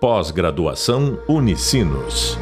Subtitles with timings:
[0.00, 2.38] Pós-graduação Unicinos.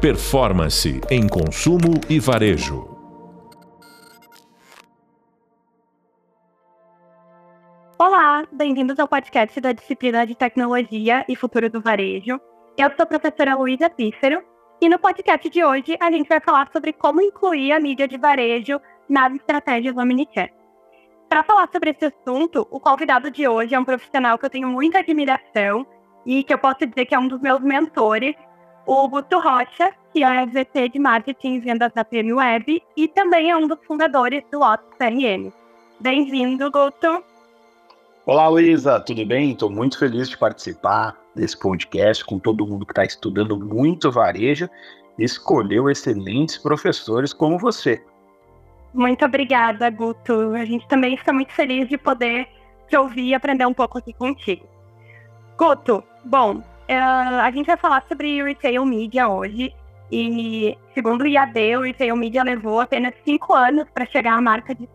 [0.00, 2.88] Performance em consumo e varejo.
[7.98, 12.40] Olá, bem-vindos ao podcast da disciplina de Tecnologia e Futuro do Varejo.
[12.78, 14.40] Eu sou a professora Luísa Pífero
[14.80, 18.16] e no podcast de hoje a gente vai falar sobre como incluir a mídia de
[18.16, 20.54] varejo nas estratégias Omnichannel.
[21.28, 24.68] Para falar sobre esse assunto, o convidado de hoje é um profissional que eu tenho
[24.68, 25.84] muita admiração
[26.24, 28.34] e que eu posso dizer que é um dos meus mentores,
[28.86, 33.50] o Guto Rocha, que é VP de Marketing e Vendas da PM Web e também
[33.50, 35.52] é um dos fundadores do Lotus CRM.
[36.00, 37.22] Bem-vindo, Guto.
[38.26, 39.52] Olá, Luísa, tudo bem?
[39.52, 44.68] Estou muito feliz de participar desse podcast com todo mundo que está estudando muito varejo
[45.18, 48.02] e escolheu excelentes professores como você.
[48.92, 50.52] Muito obrigada, Guto.
[50.54, 52.48] A gente também está muito feliz de poder
[52.88, 54.66] te ouvir e aprender um pouco aqui contigo.
[55.56, 59.74] Guto, bom, uh, a gente vai falar sobre retail media hoje.
[60.12, 64.74] E, segundo o IAD, o retail media levou apenas cinco anos para chegar à marca
[64.74, 64.88] de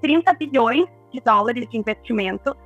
[0.00, 2.56] 30 bilhões de dólares de investimento,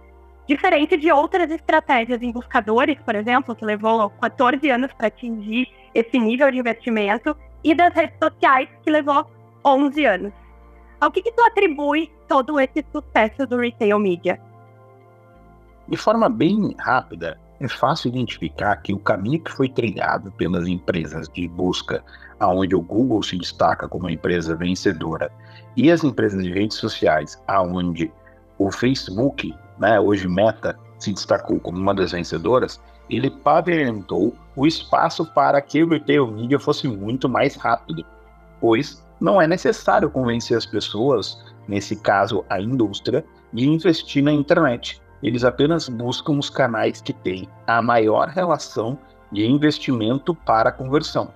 [0.47, 6.19] diferente de outras estratégias em buscadores, por exemplo, que levou 14 anos para atingir esse
[6.19, 9.29] nível de investimento, e das redes sociais, que levou
[9.65, 10.33] 11 anos.
[11.01, 14.41] Ao que, que tu atribui todo esse sucesso do retail media?
[15.89, 21.29] De forma bem rápida, é fácil identificar que o caminho que foi trilhado pelas empresas
[21.29, 22.05] de busca,
[22.39, 25.31] aonde o Google se destaca como a empresa vencedora,
[25.77, 28.13] e as empresas de redes sociais, aonde
[28.59, 35.25] o Facebook, né, hoje Meta, se destacou como uma das vencedoras, ele pavimentou o espaço
[35.33, 38.05] para que o retail media fosse muito mais rápido,
[38.61, 45.01] pois não é necessário convencer as pessoas, nesse caso a indústria, de investir na internet
[45.23, 48.99] eles apenas buscam os canais que têm a maior relação
[49.33, 51.33] de investimento para conversão.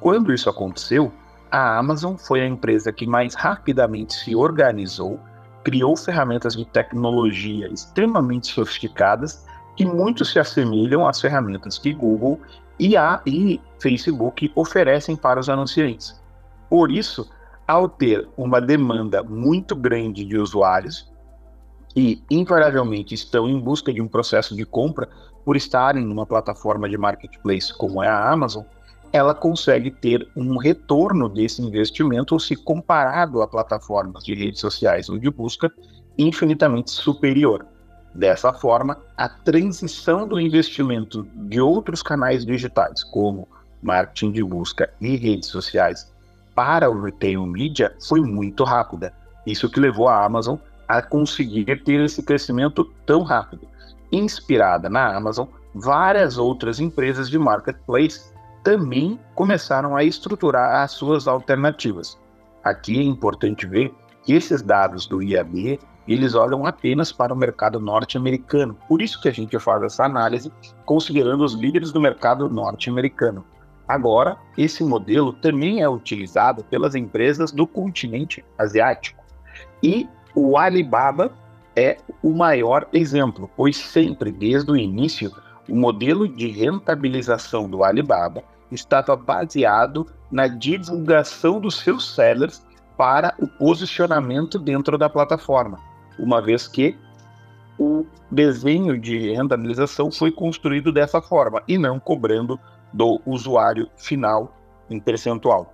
[0.00, 1.12] Quando isso aconteceu,
[1.50, 5.20] a Amazon foi a empresa que mais rapidamente se organizou,
[5.62, 9.44] criou ferramentas de tecnologia extremamente sofisticadas
[9.76, 12.40] que muito se assemelham às ferramentas que Google
[12.78, 16.18] e, a, e Facebook oferecem para os anunciantes.
[16.68, 17.28] Por isso,
[17.66, 21.09] ao ter uma demanda muito grande de usuários,
[21.94, 25.08] que invariavelmente estão em busca de um processo de compra
[25.44, 28.64] por estarem numa plataforma de marketplace como é a Amazon,
[29.12, 35.18] ela consegue ter um retorno desse investimento se comparado a plataformas de redes sociais ou
[35.18, 35.70] de busca
[36.16, 37.66] infinitamente superior.
[38.14, 43.48] Dessa forma, a transição do investimento de outros canais digitais, como
[43.82, 46.12] marketing de busca e redes sociais,
[46.54, 49.12] para o retail media foi muito rápida.
[49.46, 50.56] Isso que levou a Amazon
[50.90, 53.68] a conseguir ter esse crescimento tão rápido.
[54.10, 58.32] Inspirada na Amazon, várias outras empresas de marketplace
[58.64, 62.18] também começaram a estruturar as suas alternativas.
[62.64, 65.78] Aqui é importante ver que esses dados do IAB
[66.08, 68.76] eles olham apenas para o mercado norte-americano.
[68.88, 70.50] Por isso que a gente faz essa análise
[70.84, 73.44] considerando os líderes do mercado norte-americano.
[73.86, 79.22] Agora, esse modelo também é utilizado pelas empresas do continente asiático.
[79.80, 81.32] E o Alibaba
[81.76, 85.32] é o maior exemplo, pois sempre, desde o início,
[85.68, 92.64] o modelo de rentabilização do Alibaba estava baseado na divulgação dos seus sellers
[92.96, 95.78] para o posicionamento dentro da plataforma,
[96.18, 96.96] uma vez que
[97.78, 102.60] o desenho de rentabilização foi construído dessa forma e não cobrando
[102.92, 104.54] do usuário final
[104.90, 105.72] em percentual.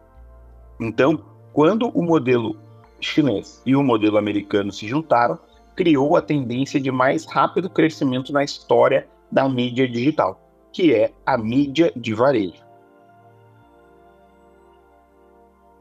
[0.81, 1.19] Então,
[1.53, 2.57] quando o modelo
[3.01, 5.39] chinês e o modelo americano se juntaram,
[5.75, 10.41] criou a tendência de mais rápido crescimento na história da mídia digital,
[10.73, 12.67] que é a mídia de varejo.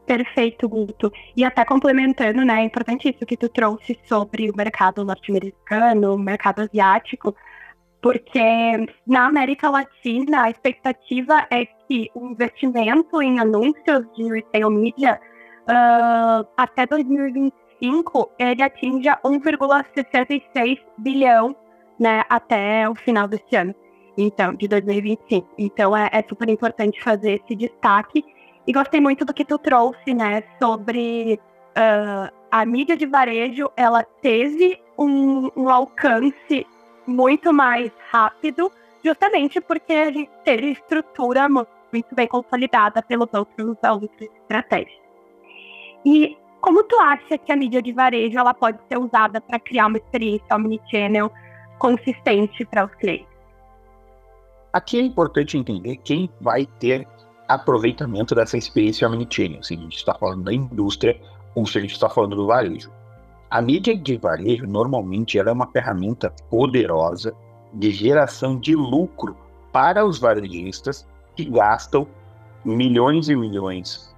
[0.06, 1.12] Perfeito, Guto.
[1.36, 6.18] E até complementando, né, é importante isso que tu trouxe sobre o mercado norte-americano, o
[6.18, 7.34] mercado asiático,
[8.00, 15.20] porque na América Latina a expectativa é que o investimento em anúncios de retail media
[15.68, 21.54] uh, até 2025 ele atinja 1,66 bilhão
[21.98, 23.74] né, até o final desse ano,
[24.16, 25.48] então, de 2025.
[25.58, 28.24] Então é, é, super importante fazer esse destaque.
[28.66, 31.40] E gostei muito do que tu trouxe, né, sobre
[31.76, 36.66] uh, a mídia de varejo, ela teve um, um alcance
[37.06, 38.72] muito mais rápido,
[39.04, 45.05] justamente porque a gente teve estrutura muito bem consolidada pelos outros, outras estratégias.
[46.06, 49.88] E como tu acha que a mídia de varejo ela pode ser usada para criar
[49.88, 51.32] uma experiência omnichannel
[51.80, 53.26] consistente para os clientes?
[54.72, 57.08] Aqui é importante entender quem vai ter
[57.48, 61.20] aproveitamento dessa experiência omnichannel, se a gente está falando da indústria
[61.56, 62.92] ou se a gente está falando do varejo.
[63.50, 67.34] A mídia de varejo, normalmente, ela é uma ferramenta poderosa
[67.72, 69.36] de geração de lucro
[69.72, 71.04] para os varejistas
[71.34, 72.06] que gastam
[72.64, 74.14] milhões e milhões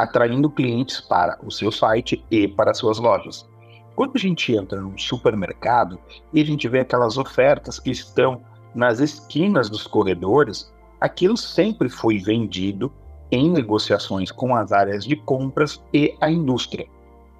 [0.00, 3.46] atraindo clientes para o seu site e para suas lojas.
[3.94, 5.98] Quando a gente entra num supermercado
[6.32, 8.40] e a gente vê aquelas ofertas que estão
[8.74, 12.90] nas esquinas dos corredores, aquilo sempre foi vendido
[13.30, 16.86] em negociações com as áreas de compras e a indústria.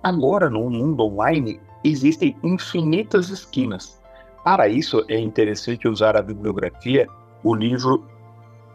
[0.02, 3.98] Agora, no mundo online, existem infinitas esquinas.
[4.44, 7.08] Para isso, é interessante usar a bibliografia,
[7.42, 8.06] o livro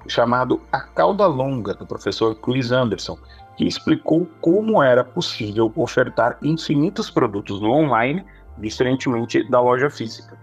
[0.07, 3.17] chamado A Cauda Longa, do professor Chris Anderson,
[3.57, 8.25] que explicou como era possível ofertar infinitos produtos no online,
[8.57, 10.37] diferentemente da loja física.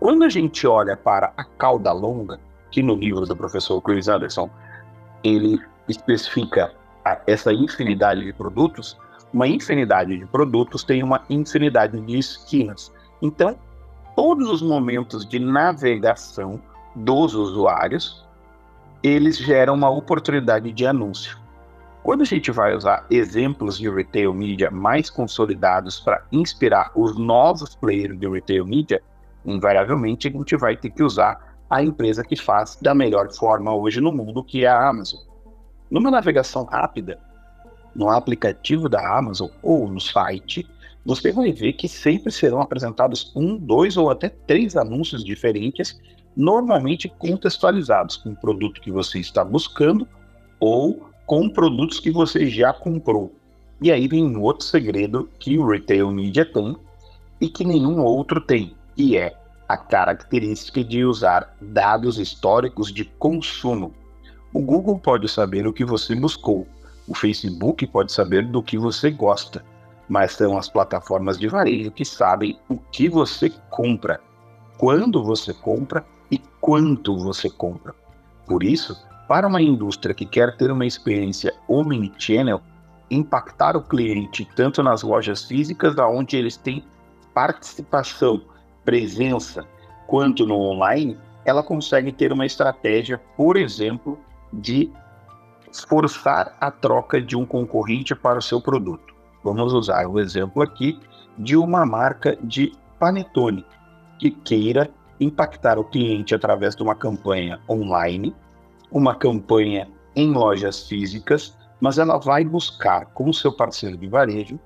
[0.00, 2.38] Quando a gente olha para a cauda longa,
[2.70, 4.50] que no livro do professor Chris Anderson
[5.22, 6.72] ele especifica
[7.26, 8.96] essa infinidade de produtos,
[9.32, 12.92] uma infinidade de produtos tem uma infinidade de esquinas.
[13.20, 13.56] Então,
[14.16, 16.60] todos os momentos de navegação
[16.94, 18.23] dos usuários,
[19.04, 21.36] eles geram uma oportunidade de anúncio.
[22.02, 27.74] Quando a gente vai usar exemplos de retail media mais consolidados para inspirar os novos
[27.74, 29.02] players de retail media,
[29.44, 34.00] invariavelmente a gente vai ter que usar a empresa que faz da melhor forma hoje
[34.00, 35.20] no mundo, que é a Amazon.
[35.90, 37.18] Numa navegação rápida,
[37.94, 40.66] no aplicativo da Amazon ou no site,
[41.04, 46.00] você vai ver que sempre serão apresentados um, dois ou até três anúncios diferentes,
[46.36, 50.06] normalmente contextualizados com o produto que você está buscando
[50.58, 53.32] ou com produtos que você já comprou.
[53.80, 56.76] E aí vem um outro segredo que o retail media tem
[57.40, 59.36] e que nenhum outro tem, que é
[59.68, 63.92] a característica de usar dados históricos de consumo.
[64.52, 66.66] O Google pode saber o que você buscou,
[67.08, 69.64] o Facebook pode saber do que você gosta,
[70.08, 74.20] mas são as plataformas de varejo que sabem o que você compra,
[74.78, 76.04] quando você compra
[76.34, 77.94] e quanto você compra.
[78.44, 82.60] Por isso, para uma indústria que quer ter uma experiência omnichannel,
[83.08, 86.84] impactar o cliente tanto nas lojas físicas, onde eles têm
[87.32, 88.42] participação,
[88.84, 89.64] presença,
[90.08, 94.18] quanto no online, ela consegue ter uma estratégia, por exemplo,
[94.52, 94.90] de
[95.88, 99.14] forçar a troca de um concorrente para o seu produto.
[99.44, 100.98] Vamos usar o exemplo aqui
[101.38, 103.64] de uma marca de panetone
[104.18, 108.34] que queira impactar o cliente através de uma campanha online,
[108.90, 114.58] uma campanha em lojas físicas, mas ela vai buscar como seu parceiro de varejo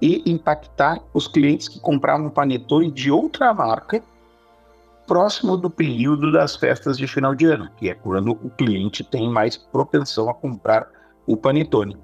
[0.00, 4.02] e impactar os clientes que compravam panetone de outra marca
[5.06, 9.28] próximo do período das festas de final de ano, que é quando o cliente tem
[9.28, 10.86] mais propensão a comprar
[11.26, 11.96] o panetone.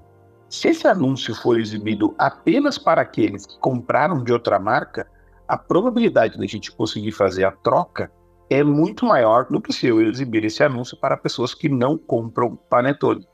[0.49, 5.07] Se esse anúncio for exibido apenas para aqueles que compraram de outra marca,
[5.47, 8.11] a probabilidade da gente conseguir fazer a troca
[8.49, 12.55] é muito maior do que se eu exibir esse anúncio para pessoas que não compram
[12.69, 13.27] panetone.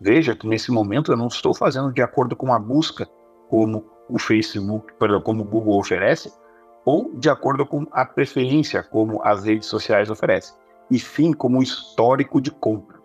[0.00, 3.06] Veja que nesse momento eu não estou fazendo de acordo com a busca,
[3.48, 6.32] como o Facebook, perdão, como o Google oferece,
[6.84, 10.54] ou de acordo com a preferência, como as redes sociais oferecem,
[10.90, 12.98] e sim como histórico de compra.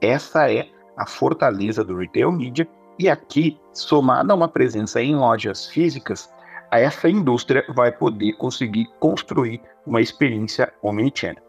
[0.00, 2.66] Essa é a fortaleza do retail media,
[2.98, 6.30] e aqui, somada a uma presença em lojas físicas,
[6.78, 11.42] essa indústria vai poder conseguir construir uma experiência omnichannel.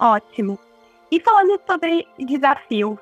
[0.00, 0.58] Ótimo.
[1.10, 2.98] E falando sobre desafios,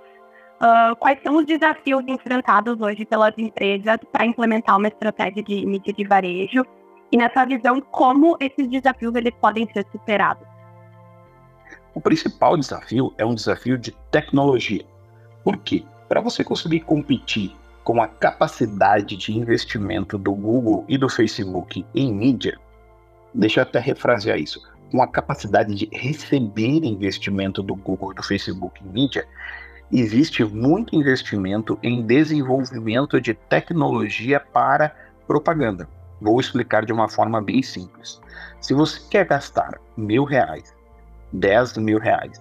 [0.62, 5.92] Uh, quais são os desafios enfrentados hoje pelas empresas para implementar uma estratégia de mídia
[5.92, 6.64] de varejo?
[7.10, 10.46] E nessa visão, como esses desafios eles podem ser superados?
[11.92, 14.84] O principal desafio é um desafio de tecnologia.
[15.42, 15.84] Por quê?
[16.08, 22.12] Para você conseguir competir com a capacidade de investimento do Google e do Facebook em
[22.12, 22.58] mídia,
[23.34, 28.22] deixa eu até refrasear isso, com a capacidade de receber investimento do Google e do
[28.22, 29.26] Facebook em mídia,
[29.90, 34.94] existe muito investimento em desenvolvimento de tecnologia para
[35.26, 35.88] propaganda.
[36.20, 38.20] Vou explicar de uma forma bem simples.
[38.60, 40.74] Se você quer gastar mil reais,
[41.32, 42.40] dez mil reais,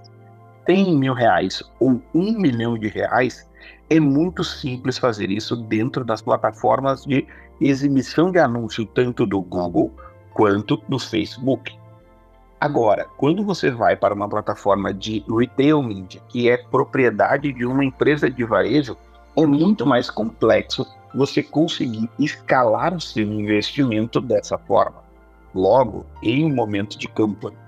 [0.66, 3.50] cem mil reais ou um milhão de reais,
[3.92, 7.28] é muito simples fazer isso dentro das plataformas de
[7.60, 9.92] exibição de anúncio tanto do Google
[10.34, 11.78] quanto do Facebook.
[12.58, 17.84] Agora, quando você vai para uma plataforma de retail media, que é propriedade de uma
[17.84, 18.96] empresa de varejo,
[19.36, 25.04] é muito mais complexo você conseguir escalar o seu investimento dessa forma.
[25.54, 27.60] Logo, em um momento de campanha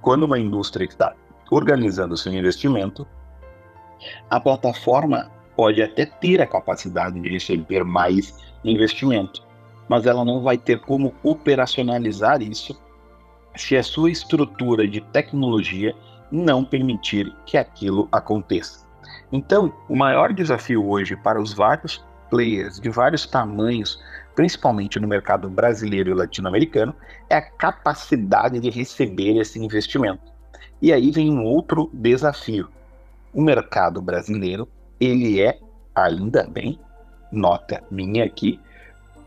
[0.00, 1.14] quando uma indústria está
[1.52, 3.06] organizando seu investimento,
[4.28, 8.32] a plataforma pode até ter a capacidade de receber mais
[8.64, 9.42] investimento,
[9.88, 12.80] mas ela não vai ter como operacionalizar isso
[13.56, 15.96] se a sua estrutura de tecnologia
[16.30, 18.86] não permitir que aquilo aconteça.
[19.32, 24.00] Então, o maior desafio hoje para os vários players de vários tamanhos,
[24.36, 26.94] principalmente no mercado brasileiro e latino-americano,
[27.28, 30.22] é a capacidade de receber esse investimento.
[30.80, 32.68] E aí vem um outro desafio.
[33.34, 34.68] O mercado brasileiro,
[35.00, 35.58] ele é,
[35.94, 36.78] ainda bem,
[37.30, 38.60] nota minha aqui,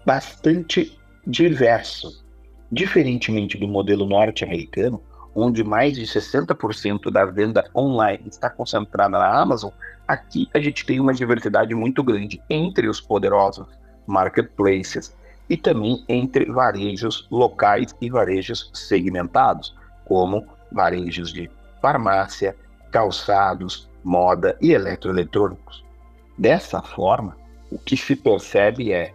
[0.06, 2.24] bastante diverso.
[2.72, 5.02] Diferentemente do modelo norte-americano,
[5.36, 9.72] onde mais de 60% da venda online está concentrada na Amazon,
[10.08, 13.68] aqui a gente tem uma diversidade muito grande entre os poderosos
[14.06, 15.16] marketplaces
[15.50, 19.76] e também entre varejos locais e varejos segmentados,
[20.06, 21.50] como varejos de
[21.82, 22.56] farmácia,
[22.90, 25.84] calçados, moda e eletroeletrônicos.
[26.38, 27.38] Dessa forma,
[27.72, 29.14] o que se percebe é,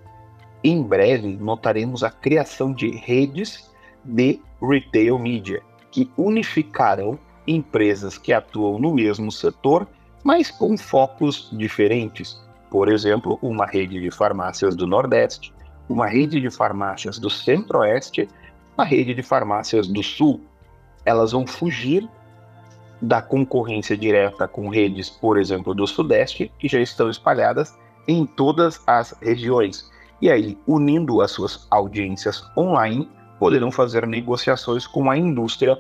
[0.63, 3.71] em breve notaremos a criação de redes
[4.05, 9.87] de retail media, que unificarão empresas que atuam no mesmo setor,
[10.25, 12.41] mas com focos diferentes.
[12.71, 15.53] Por exemplo, uma rede de farmácias do Nordeste,
[15.89, 18.29] uma rede de farmácias do Centro-Oeste,
[18.77, 20.41] uma rede de farmácias do Sul.
[21.05, 22.09] Elas vão fugir
[23.01, 27.77] da concorrência direta com redes, por exemplo, do Sudeste, que já estão espalhadas
[28.09, 29.91] em todas as regiões.
[30.21, 35.79] E aí, unindo as suas audiências online, poderão fazer negociações com a indústria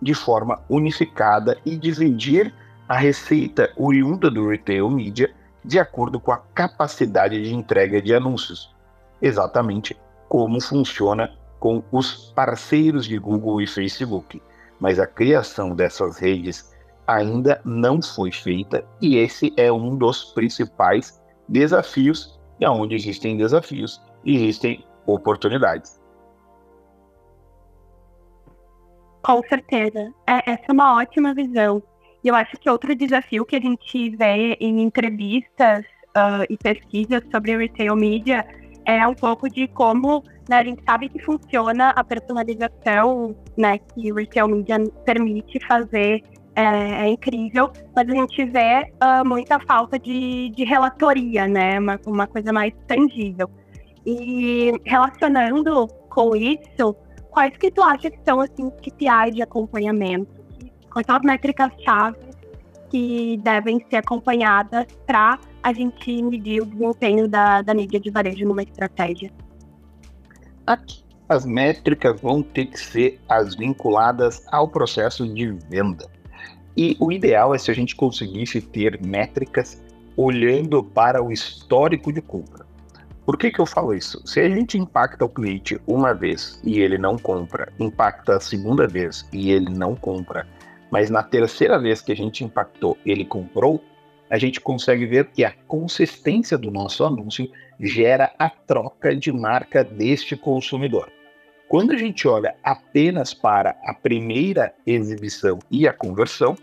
[0.00, 2.54] de forma unificada e dividir
[2.88, 8.72] a receita oriunda do retail media de acordo com a capacidade de entrega de anúncios,
[9.20, 9.96] exatamente
[10.28, 14.40] como funciona com os parceiros de Google e Facebook.
[14.80, 16.74] Mas a criação dessas redes
[17.06, 22.38] ainda não foi feita e esse é um dos principais desafios.
[22.60, 26.00] E onde existem desafios, existem oportunidades.
[29.22, 30.12] Com certeza.
[30.26, 31.82] É, essa é uma ótima visão.
[32.22, 35.84] E eu acho que outro desafio que a gente vê em entrevistas
[36.16, 38.46] uh, e pesquisas sobre retail media
[38.84, 44.12] é um pouco de como né, a gente sabe que funciona a personalização né, que
[44.12, 46.22] o retail media permite fazer,
[46.54, 52.00] é, é incrível, mas a gente vê uh, muita falta de, de relatoria, né, uma,
[52.06, 53.50] uma coisa mais tangível.
[54.06, 56.94] E relacionando com isso,
[57.30, 60.30] quais que tu acha que são assim, KPIs de acompanhamento?
[60.92, 62.16] Quais são as métricas-chave
[62.88, 68.46] que devem ser acompanhadas para a gente medir o desempenho da, da mídia de varejo
[68.46, 69.30] numa estratégia?
[71.28, 76.06] As métricas vão ter que ser as vinculadas ao processo de venda.
[76.76, 79.82] E o ideal é se a gente conseguisse ter métricas
[80.16, 82.66] olhando para o histórico de compra.
[83.24, 84.20] Por que, que eu falo isso?
[84.24, 88.86] Se a gente impacta o cliente uma vez e ele não compra, impacta a segunda
[88.86, 90.46] vez e ele não compra,
[90.92, 93.82] mas na terceira vez que a gente impactou ele comprou,
[94.28, 99.84] a gente consegue ver que a consistência do nosso anúncio gera a troca de marca
[99.84, 101.10] deste consumidor.
[101.68, 106.56] Quando a gente olha apenas para a primeira exibição e a conversão,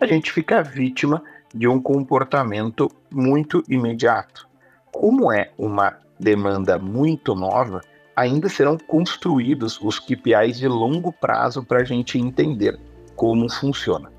[0.00, 1.22] a gente fica vítima
[1.54, 4.48] de um comportamento muito imediato.
[4.90, 7.82] Como é uma demanda muito nova,
[8.14, 12.78] ainda serão construídos os KPIs de longo prazo para a gente entender
[13.14, 14.10] como funciona.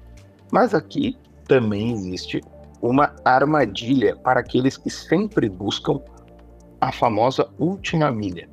[0.52, 2.42] Mas aqui também existe
[2.82, 6.00] uma armadilha para aqueles que sempre buscam
[6.80, 8.50] a famosa última milha.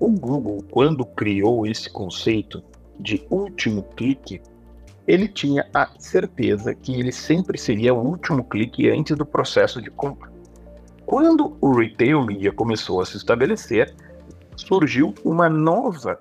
[0.00, 2.62] O Google, quando criou esse conceito
[2.98, 4.40] de último clique,
[5.06, 9.90] ele tinha a certeza que ele sempre seria o último clique antes do processo de
[9.90, 10.30] compra.
[11.04, 13.94] Quando o retail media começou a se estabelecer,
[14.56, 16.18] surgiu uma nova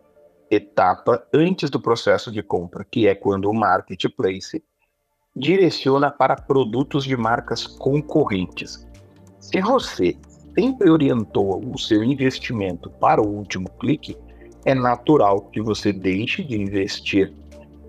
[0.51, 4.63] etapa antes do processo de compra, que é quando o marketplace
[5.35, 8.87] direciona para produtos de marcas concorrentes.
[9.39, 10.15] Se você
[10.57, 14.17] sempre orientou o seu investimento para o último clique,
[14.65, 17.33] é natural que você deixe de investir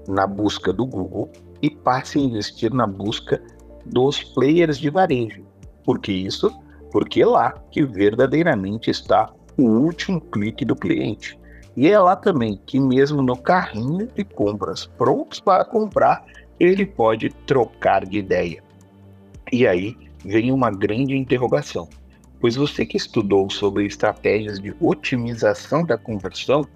[0.08, 1.30] na busca do Google
[1.62, 3.42] e passe a investir na busca
[3.86, 5.44] dos players de varejo,
[5.84, 6.52] porque isso
[6.90, 11.38] porque é lá que verdadeiramente está o último clique do cliente.
[11.76, 16.24] E é lá também que, mesmo no carrinho de compras prontos para comprar,
[16.58, 18.62] ele pode trocar de ideia.
[19.52, 21.88] E aí vem uma grande interrogação,
[22.40, 26.66] pois você que estudou sobre estratégias de otimização da conversão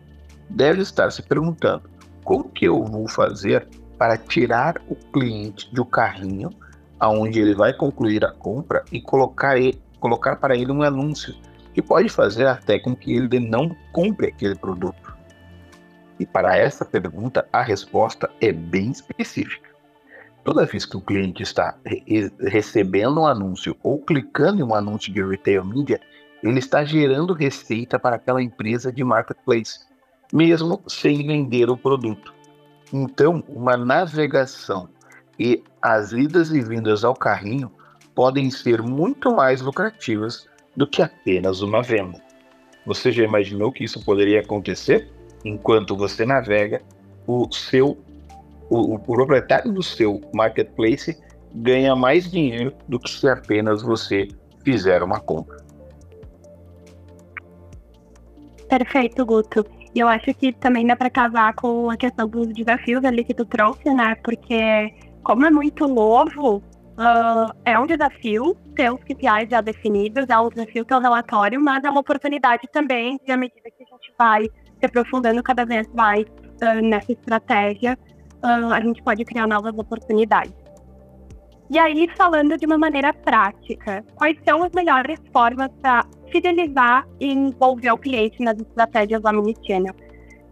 [0.49, 1.88] deve estar se perguntando
[2.25, 3.66] como que eu vou fazer
[3.99, 6.50] para tirar o cliente do carrinho,
[6.99, 11.34] aonde ele vai concluir a compra e colocar, ele, colocar para ele um anúncio
[11.75, 15.14] que pode fazer até com que ele não compre aquele produto.
[16.18, 19.69] E para essa pergunta, a resposta é bem específica.
[20.44, 25.12] Toda vez que o cliente está re recebendo um anúncio ou clicando em um anúncio
[25.12, 26.00] de retail media,
[26.42, 29.80] ele está gerando receita para aquela empresa de marketplace,
[30.32, 32.32] mesmo sem vender o produto.
[32.92, 34.88] Então, uma navegação
[35.38, 37.70] e as idas e vindas ao carrinho
[38.14, 42.20] podem ser muito mais lucrativas do que apenas uma venda.
[42.87, 45.11] Você já imaginou que isso poderia acontecer?
[45.44, 46.82] Enquanto você navega,
[47.26, 47.99] o seu
[48.70, 51.20] o, o proprietário do seu marketplace
[51.52, 54.28] ganha mais dinheiro do que se apenas você
[54.64, 55.58] fizer uma compra.
[58.68, 59.66] Perfeito, Guto.
[59.92, 63.34] E eu acho que também dá para casar com a questão dos desafios ali que
[63.34, 64.14] tu trouxe, né?
[64.22, 70.38] Porque como é muito novo, uh, é um desafio ter os KPIs já definidos, é
[70.38, 73.86] um desafio ter o relatório, mas é uma oportunidade também, de à medida que a
[73.86, 77.98] gente vai se aprofundando cada vez mais uh, nessa estratégia,
[78.42, 80.52] uh, a gente pode criar novas oportunidades.
[81.70, 87.32] E aí, falando de uma maneira prática, quais são as melhores formas para fidelizar e
[87.32, 89.94] envolver o cliente nas estratégias Omnichannel?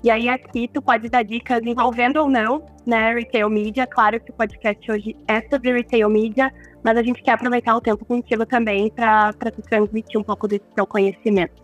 [0.05, 3.85] E aí, aqui, tu pode dar dicas envolvendo ou não, né, retail media.
[3.85, 6.53] Claro que o podcast hoje é sobre retail media,
[6.85, 10.67] mas a gente quer aproveitar o tempo contigo também para te transmitir um pouco desse
[10.73, 11.61] seu conhecimento.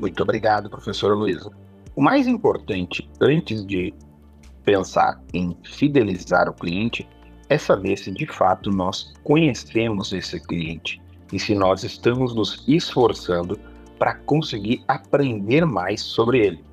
[0.00, 1.50] Muito obrigado, professora Luísa.
[1.94, 3.94] O mais importante, antes de
[4.66, 7.08] pensar em fidelizar o cliente
[7.48, 11.00] é saber se de fato nós conhecemos esse cliente
[11.32, 13.58] e se nós estamos nos esforçando
[13.96, 16.64] para conseguir aprender mais sobre ele.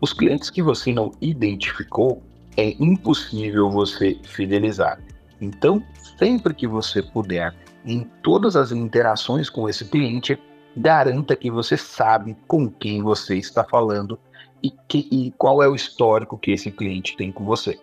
[0.00, 2.22] Os clientes que você não identificou
[2.56, 5.00] é impossível você fidelizar.
[5.40, 5.82] Então,
[6.18, 10.38] sempre que você puder, em todas as interações com esse cliente,
[10.76, 14.18] garanta que você sabe com quem você está falando
[14.62, 17.78] e, que, e qual é o histórico que esse cliente tem com você.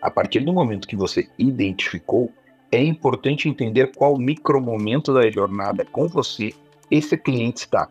[0.00, 2.30] A partir do momento que você identificou,
[2.70, 6.54] é importante entender qual micromomento da jornada com você
[6.90, 7.88] esse cliente está.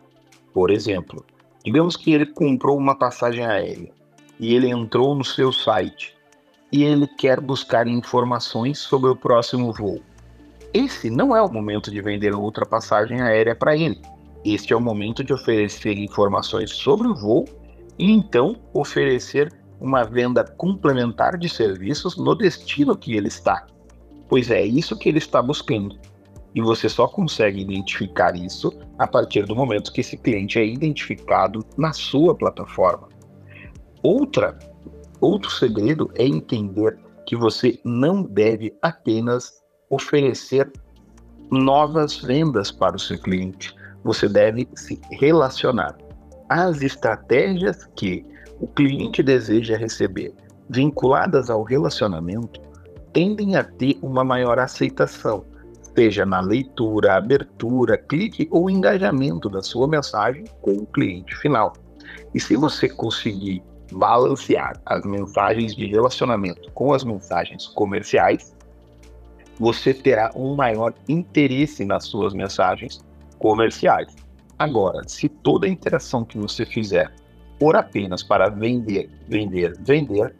[0.52, 1.24] Por exemplo,
[1.64, 3.92] digamos que ele comprou uma passagem aérea
[4.38, 6.14] e ele entrou no seu site
[6.70, 10.00] e ele quer buscar informações sobre o próximo voo.
[10.74, 14.00] Esse não é o momento de vender outra passagem aérea para ele.
[14.44, 17.44] Este é o momento de oferecer informações sobre o voo
[18.02, 23.64] e então oferecer uma venda complementar de serviços no destino que ele está,
[24.28, 25.96] pois é isso que ele está buscando.
[26.52, 31.64] E você só consegue identificar isso a partir do momento que esse cliente é identificado
[31.78, 33.08] na sua plataforma.
[34.02, 34.58] Outra,
[35.20, 40.72] outro segredo é entender que você não deve apenas oferecer
[41.52, 43.72] novas vendas para o seu cliente.
[44.02, 45.96] Você deve se relacionar
[46.52, 48.26] as estratégias que
[48.60, 50.34] o cliente deseja receber
[50.68, 52.60] vinculadas ao relacionamento
[53.12, 55.44] tendem a ter uma maior aceitação,
[55.94, 61.72] seja na leitura, abertura, clique ou engajamento da sua mensagem com o cliente final.
[62.34, 68.54] E se você conseguir balancear as mensagens de relacionamento com as mensagens comerciais,
[69.58, 73.00] você terá um maior interesse nas suas mensagens
[73.38, 74.21] comerciais.
[74.62, 77.12] Agora, se toda interação que você fizer
[77.58, 80.36] for apenas para vender, vender, vender,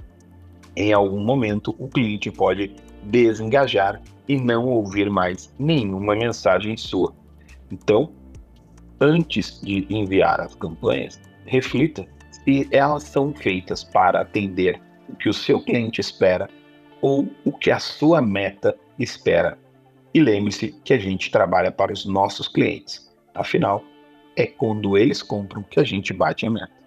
[0.76, 7.12] em algum momento o cliente pode desengajar e não ouvir mais nenhuma mensagem sua.
[7.68, 8.12] Então,
[9.00, 15.34] antes de enviar as campanhas, reflita se elas são feitas para atender o que o
[15.34, 16.48] seu cliente espera
[17.00, 19.58] ou o que a sua meta espera.
[20.14, 23.12] E lembre-se que a gente trabalha para os nossos clientes.
[23.34, 23.82] Afinal,
[24.36, 26.82] é quando eles compram que a gente bate a meta.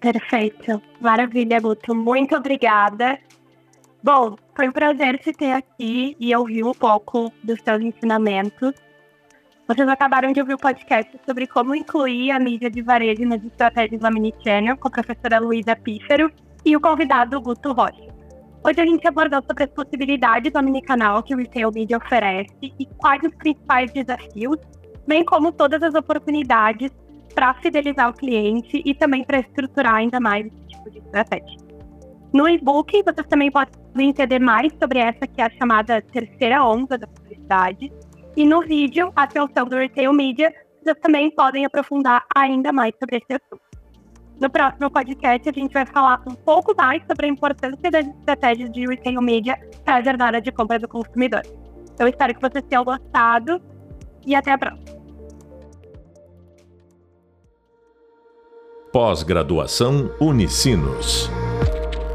[0.00, 0.82] Perfeito.
[1.00, 1.94] Maravilha, Guto.
[1.94, 3.18] Muito obrigada.
[4.02, 8.72] Bom, foi um prazer te ter aqui e ouvir um pouco dos seus ensinamentos.
[9.68, 14.00] Vocês acabaram de ouvir o podcast sobre como incluir a mídia de varejo nas estratégias
[14.00, 16.32] da Mini Channel com a professora Luísa Pífero
[16.64, 18.11] e o convidado Guto Rocha.
[18.64, 22.86] Hoje a gente abordou sobre as possibilidades do omnicanal que o Retail Media oferece e
[22.96, 24.56] quais os principais desafios,
[25.04, 26.92] bem como todas as oportunidades
[27.34, 31.58] para fidelizar o cliente e também para estruturar ainda mais esse tipo de estratégia.
[32.32, 36.96] No e-book, vocês também podem entender mais sobre essa que é a chamada terceira onda
[36.96, 37.92] da publicidade.
[38.36, 43.16] E no vídeo, a atenção do Retail Media, vocês também podem aprofundar ainda mais sobre
[43.16, 43.71] esse assunto.
[44.42, 48.72] No próximo podcast, a gente vai falar um pouco mais sobre a importância das estratégias
[48.72, 51.42] de retail media para a jornada de compra do consumidor.
[51.94, 53.62] Então, espero que vocês tenham gostado
[54.26, 55.00] e até a próxima.
[58.92, 61.30] Pós-graduação Unicinos.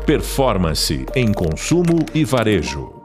[0.05, 2.96] Performance em consumo e varejo.